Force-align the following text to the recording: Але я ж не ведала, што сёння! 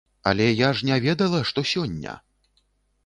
Але 0.29 0.47
я 0.59 0.69
ж 0.79 0.87
не 0.89 0.97
ведала, 1.03 1.43
што 1.53 1.67
сёння! 1.75 2.19